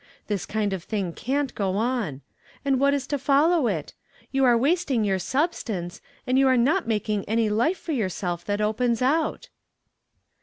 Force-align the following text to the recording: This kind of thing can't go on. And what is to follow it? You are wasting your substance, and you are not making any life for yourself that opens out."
This 0.25 0.47
kind 0.47 0.73
of 0.73 0.83
thing 0.83 1.13
can't 1.13 1.53
go 1.53 1.77
on. 1.77 2.21
And 2.65 2.79
what 2.79 2.95
is 2.95 3.05
to 3.05 3.19
follow 3.19 3.67
it? 3.67 3.93
You 4.31 4.43
are 4.45 4.57
wasting 4.57 5.03
your 5.03 5.19
substance, 5.19 6.01
and 6.25 6.39
you 6.39 6.47
are 6.47 6.57
not 6.57 6.87
making 6.87 7.23
any 7.25 7.51
life 7.51 7.77
for 7.77 7.91
yourself 7.91 8.43
that 8.45 8.61
opens 8.61 9.03
out." 9.03 9.49